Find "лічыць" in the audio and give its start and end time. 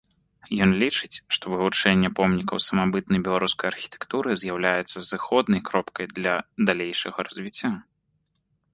0.83-1.19